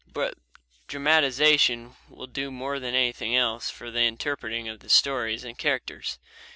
[0.11, 0.33] But
[0.87, 5.61] dramatization will do more than anything else for the interpreting of the stories and the
[5.61, 6.17] characters.